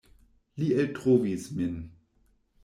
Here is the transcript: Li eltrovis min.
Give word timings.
Li 0.61 0.69
eltrovis 0.83 1.45
min. 1.59 1.77